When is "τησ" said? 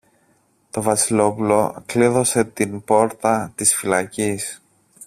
3.55-3.75